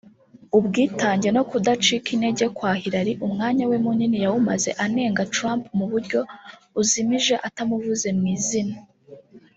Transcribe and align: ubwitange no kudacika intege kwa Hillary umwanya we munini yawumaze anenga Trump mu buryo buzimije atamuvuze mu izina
ubwitange 0.57 1.29
no 1.35 1.43
kudacika 1.49 2.07
intege 2.15 2.45
kwa 2.57 2.71
Hillary 2.81 3.13
umwanya 3.25 3.63
we 3.69 3.77
munini 3.85 4.17
yawumaze 4.25 4.69
anenga 4.83 5.29
Trump 5.35 5.63
mu 5.77 5.85
buryo 5.91 6.19
buzimije 6.73 7.35
atamuvuze 7.47 8.07
mu 8.17 8.25
izina 8.35 8.75